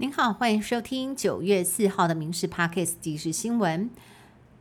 [0.00, 3.90] 您好，欢迎收听九月四号的《民事 Parkes》即时新闻。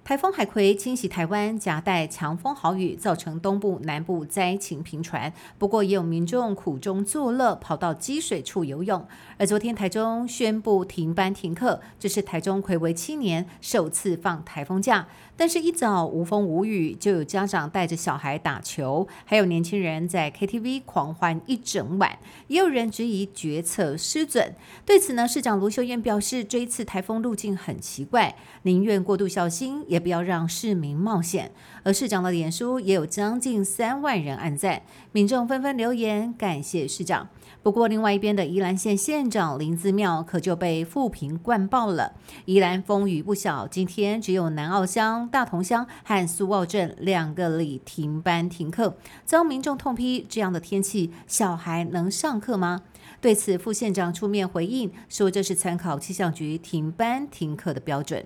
[0.09, 5.31] 台风海葵侵袭台湾，夹带强风豪雨，造成东部、南部灾情频传。
[5.59, 9.05] 不过，也有民众苦中作乐，跑到积水处游泳。
[9.37, 15.07] 而昨天，台中宣布停班停课，这是台中魁违七年首次放台风假。
[15.37, 24.55] 但是，一早无风无雨，就有家长带着小孩打球，还有年轻人在 KTV 狂欢一整晚，也有人质疑决策失准。
[24.83, 31.51] 对此呢，市长卢秀燕表示，这一次台风路径很奇怪，宁愿过度小心，也不要让市民冒险。
[31.83, 34.81] 而市长的脸书也有将近三万人按赞，
[35.11, 37.27] 民众纷纷留言感谢市长。
[37.61, 42.13] 不过，另外一边的宜兰县县长林子庙可就被富平灌爆了。
[42.45, 52.83] 宜兰风雨不小，今天只有南澳乡、大同乡和苏澳镇两个里停班停课，遭民众痛批：这样的天气，小孩能上课吗？
[53.19, 58.25] 对此，副县长出面回应说，这是参考气象局停班停课的标准。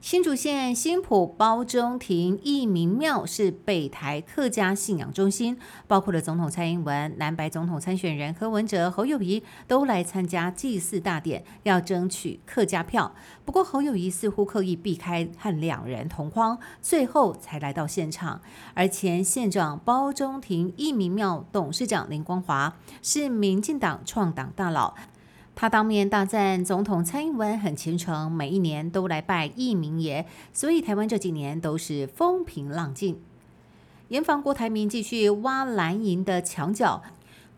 [0.00, 13.14] 新竹县新浦包中庭义民庙是北台客家信仰中心，包括了总统蔡英文、南白总统参选人柯文哲、侯友谊都来参加祭祀大典，要争取客家票。
[13.44, 18.40] 不过侯友谊似乎刻意避开和两人同框，最后才来到现场。
[18.72, 24.94] 而前县长包中庭义民庙董事长林光华是民进党创党大佬。
[25.54, 33.20] 他当面大赞总统蔡英文很虔诚，每一年都来拜一民爷，所以台湾这几年都是风平浪静。
[34.08, 37.02] 严防郭台铭继续挖蓝营的墙角，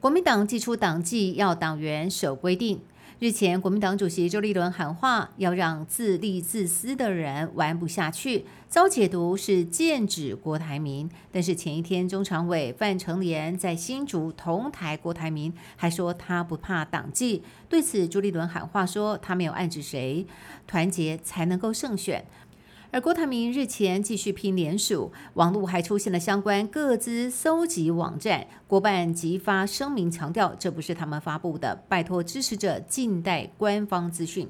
[0.00, 2.80] 国民党祭出党纪，要党员守规定。
[3.22, 11.08] 日前，国民党主席周立伦喊话，要让自立自私的人玩不下去，遭解读是剑指郭台铭。
[11.30, 17.44] 但是前一天，中常委范成廉在新竹同台郭台铭，还说他不怕党纪。
[17.68, 20.26] 对此，周立伦喊话说，他没有暗指谁，
[20.66, 22.24] 团结才能够胜选。
[22.92, 34.46] 而郭台铭日前继续拼联署，网络还出现了相关各资搜集网站，国办即发声明强调，这不是他们发布的，拜托支持者静待官方资讯。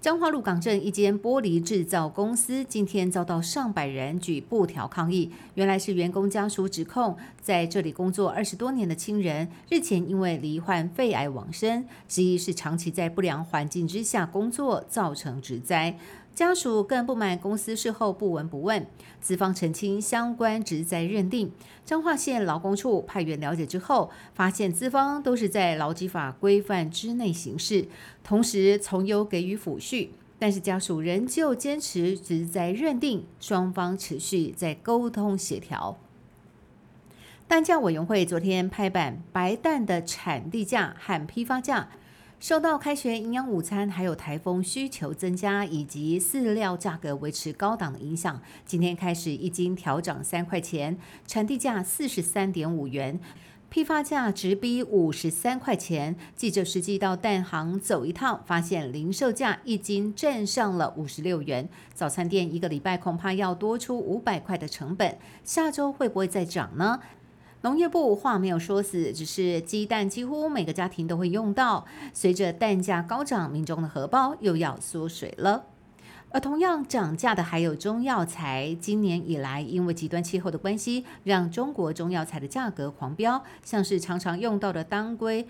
[0.00, 15.98] 彰化鹿港镇一间玻璃制造公司今天遭到上百人举布条抗议，原来是员工家属指控，在这里工作二十多年的亲人日前因为罹患肺癌往生，质疑是长期在不良环境之下工作造成职灾。
[16.34, 18.84] 家属更不满公司事后不闻不问，
[19.20, 21.52] 资方澄清相关职灾认定。
[21.84, 27.86] 彰化县劳工处派员了解之后，发现资方都是在劳基法规范之内行事，
[28.24, 35.96] 同时从优给予抚恤，但是家属仍旧坚持职灾认定，双方持续在沟通协调。
[37.46, 41.90] 蛋价委员会昨天拍板，白蛋的产地价和批发价。
[42.44, 53.18] 受到开学营养午餐还有台风需求增加，以及饲料价格维持高档的影响，今天开始一斤调涨三块钱，产地价四十三点五元，
[53.70, 56.14] 批发价直逼五十三块钱。
[56.36, 61.66] 记者实际到蛋行走一趟，发现零售价一斤站上了五十六元。
[61.94, 67.00] 早餐店一个礼拜恐怕要多出五百块的成本，下周会不会再涨呢？
[67.64, 71.86] 农业部话没有说死，只是鸡蛋几乎每个家庭都会用到。
[72.12, 75.64] 随着蛋价高涨，民众的荷包又要缩水了。
[76.28, 78.76] 而同样涨价的还有中药材。
[78.78, 85.48] 今年以来，因为极端气候的关系，让中国中药材的价格狂飙，像是常常用到的当归、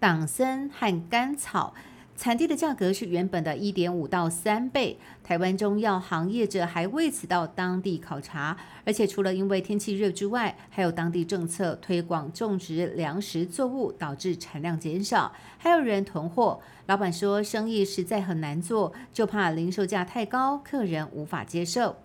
[0.00, 1.74] 党参和甘草。
[2.22, 4.96] 产地的价格是原本的一点五到三倍。
[5.24, 16.60] 台湾中药行业者还为此到当地考察，而且除了因为天气热之外，还有当地政策推广种植粮食作物，导致产量减少，还有人囤货。
[16.86, 21.96] 老板说生意实在很难做，就怕零售价太高，客人无法接受。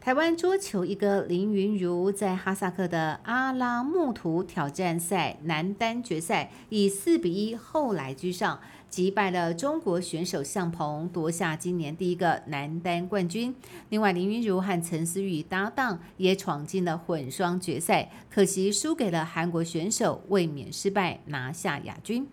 [0.00, 8.58] 台湾桌球一哥林云如在哈萨克的阿拉木图挑战赛男单决赛以四比一后来居上。
[8.92, 13.54] 击败了中国选手向鹏，夺下今年第一个男单冠军。
[13.88, 22.28] 另外，林昀儒和陈思雨搭档也闯进了混双决赛，可惜输给了韩国选手，卫冕失败，拿下亚军。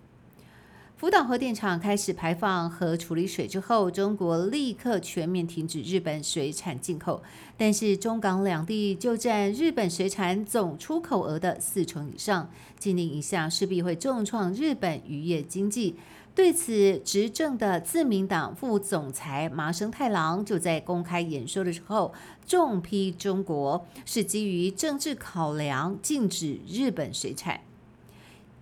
[0.97, 7.23] 福岛核电厂开始排放核处理水之后，中国立刻全面停止日本水产进口，
[7.55, 15.95] 但是中港两地就占日本水产总出口额的四成以上，禁令一下势必会重创日本渔业经济。
[16.35, 22.13] 对此，执政的自民党副总裁麻生太郎就在公开演说的时候
[22.45, 27.59] 重批中国是基于政治考量禁止日本水产。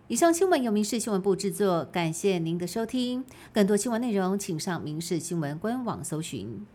[0.07, 3.23] 以上新闻由民事新闻部制作，感谢您的收听。
[3.53, 6.65] 更多新闻内容，请上民事新闻官网搜寻。